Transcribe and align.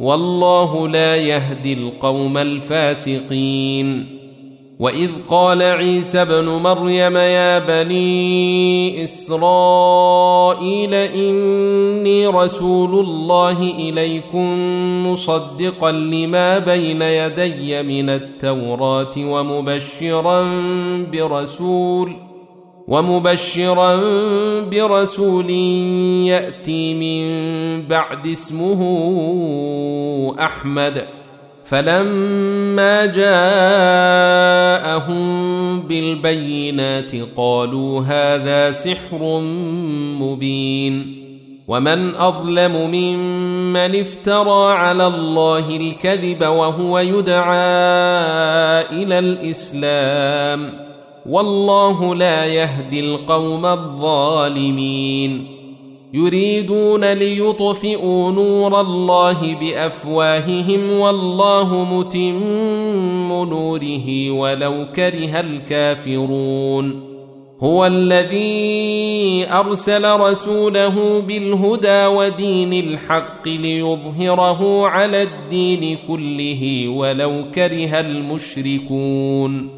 والله 0.00 0.88
لا 0.88 1.16
يهدي 1.16 1.72
القوم 1.72 2.38
الفاسقين. 2.38 4.18
وإذ 4.78 5.10
قال 5.28 5.62
عيسى 5.62 6.22
ابن 6.22 6.44
مريم 6.44 7.16
يا 7.16 7.58
بني 7.58 9.04
إسرائيل 9.04 10.94
إني 10.94 12.26
رسول 12.26 13.06
الله 13.06 13.62
إليكم 13.62 14.56
مصدقا 15.06 15.92
لما 15.92 16.58
بين 16.58 17.02
يدي 17.02 17.82
من 17.82 18.08
التوراة 18.08 19.12
ومبشرا 19.16 20.42
برسول 21.12 22.27
ومبشرا 22.88 24.00
برسول 24.64 25.50
يأتي 26.24 26.94
من 26.94 27.22
بعد 27.82 28.26
اسمه 28.26 28.80
أحمد. 30.40 31.04
فلما 31.64 33.06
جاءهم 33.06 35.20
بالبينات 35.80 37.12
قالوا 37.36 38.00
هذا 38.00 38.72
سحر 38.72 39.40
مبين. 40.20 41.14
ومن 41.68 42.14
أظلم 42.14 42.72
ممن 42.72 44.00
افترى 44.00 44.72
على 44.72 45.06
الله 45.06 45.76
الكذب 45.76 46.40
وهو 46.40 46.98
يدعى 46.98 47.62
إلى 49.02 49.18
الإسلام. 49.18 50.88
والله 51.26 52.14
لا 52.14 52.44
يهدي 52.44 53.00
القوم 53.00 53.66
الظالمين. 53.66 55.46
يريدون 56.14 57.12
ليطفئوا 57.12 58.30
نور 58.32 58.80
الله 58.80 59.54
بأفواههم 59.54 60.90
والله 60.90 61.84
متم 61.94 63.28
نوره 63.28 64.30
ولو 64.30 64.86
كره 64.96 65.40
الكافرون. 65.40 67.08
هو 67.60 67.86
الذي 67.86 69.46
أرسل 69.50 70.20
رسوله 70.20 71.20
بالهدى 71.20 72.06
ودين 72.06 72.72
الحق 72.72 73.48
ليظهره 73.48 74.86
على 74.86 75.22
الدين 75.22 75.98
كله 76.08 76.88
ولو 76.88 77.44
كره 77.54 78.00
المشركون. 78.00 79.77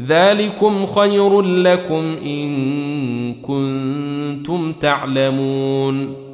ذلكم 0.00 0.86
خير 0.86 1.42
لكم 1.42 2.16
إن 2.24 3.34
كنتم 3.34 4.72
تعلمون. 4.72 6.24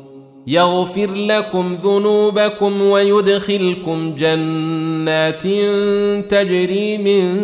يغفر 0.46 1.10
لكم 1.14 1.76
ذنوبكم 1.84 2.82
ويدخلكم 2.82 4.14
جنات 4.18 5.42
تجري 6.30 6.98
من 6.98 7.38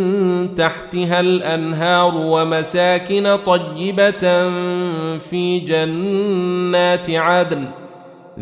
تحتها 0.54 1.20
الأنهار 1.20 2.14
ومساكن 2.16 3.36
طيبة 3.46 4.50
في 5.18 5.58
جنات 5.58 7.10
عدن. 7.10 7.64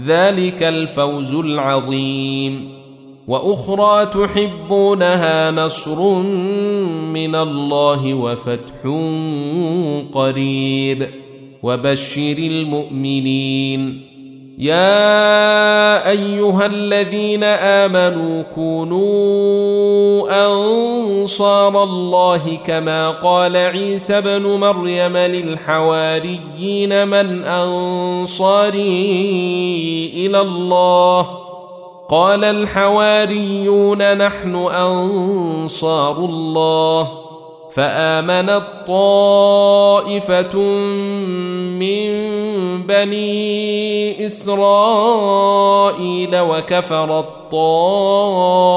ذلك 0.06 0.62
الفوز 0.62 1.34
العظيم. 1.34 2.83
وأخرى 3.28 4.06
تحبونها 4.06 5.50
نصر 5.50 6.14
من 7.12 7.34
الله 7.34 8.14
وفتح 8.14 8.80
قريب. 10.12 11.08
وبشر 11.62 12.36
المؤمنين. 12.38 14.14
يا 14.58 16.10
أيها 16.10 16.66
الذين 16.66 17.44
آمنوا 17.44 18.42
كونوا 18.54 20.24
أنصار 20.46 21.82
الله 21.82 22.58
كما 22.66 23.10
قال 23.10 23.56
عيسى 23.56 24.18
ابن 24.18 24.42
مريم 24.42 25.16
للحواريين 25.16 27.08
من 27.08 27.42
أنصاري 27.44 28.82
إلى 30.16 30.40
الله 30.40 31.53
قال 32.08 32.44
الحواريون 32.44 34.16
نحن 34.18 34.54
أنصار 34.56 36.16
الله 36.16 37.08
فامنت 37.72 38.62
طائفه 38.86 40.58
من 41.78 42.08
بني 42.82 44.26
إسرائيل 44.26 45.20
وكفرت 46.40 47.28
طائفه 47.52 48.74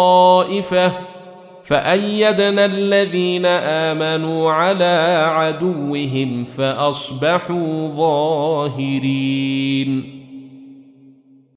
فأيدنا 1.63 2.65
الذين 2.65 3.45
آمنوا 3.45 4.51
على 4.51 5.25
عدوهم 5.31 6.43
فأصبحوا 6.43 7.87
ظاهرين 8.77 10.16